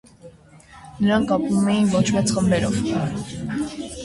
Նրանք 1.01 1.33
ապրում 1.35 1.67
էին 1.75 1.93
ոչ 1.97 2.03
մեծ 2.17 2.35
խմբերով։ 2.39 2.81